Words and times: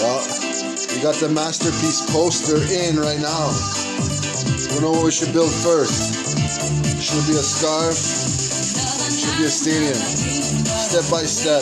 We 0.00 1.02
got 1.02 1.14
the 1.16 1.28
masterpiece 1.28 2.00
poster 2.10 2.56
in 2.56 2.96
right 2.98 3.20
now. 3.20 3.52
We 4.74 4.80
know 4.80 4.92
what 4.92 5.04
we 5.04 5.10
should 5.10 5.30
build 5.34 5.52
first. 5.52 6.16
Should 7.02 7.26
be 7.26 7.36
a 7.36 7.44
scarf? 7.44 7.94
Should 9.12 9.36
be 9.36 9.44
a 9.44 9.50
stadium. 9.50 9.92
Step 9.92 11.04
by 11.10 11.24
step. 11.24 11.60